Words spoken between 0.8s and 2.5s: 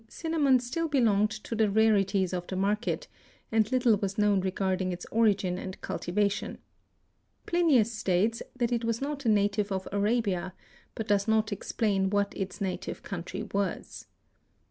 belonged to the rarities of